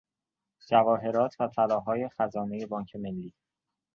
[0.69, 3.33] جواهرات و طلاهای خزانهی بانک ملی